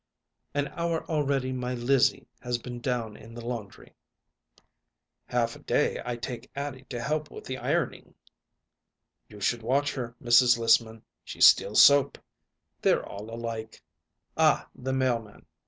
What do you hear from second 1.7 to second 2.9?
Lizzie has been